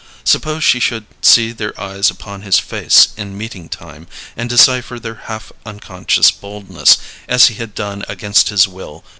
Suppose 0.23 0.63
she 0.63 0.79
should 0.79 1.05
see 1.21 1.51
their 1.51 1.79
eyes 1.79 2.09
upon 2.09 2.41
his 2.41 2.57
face 2.57 3.09
in 3.17 3.37
meeting 3.37 3.69
time, 3.69 4.07
and 4.35 4.49
decipher 4.49 4.99
their 4.99 5.21
half 5.29 5.51
unconscious 5.63 6.31
boldness, 6.31 6.97
as 7.27 7.49
he 7.49 7.53
had 7.53 7.75
done 7.75 8.03
against 8.09 8.49
his 8.49 8.67
will. 8.67 9.03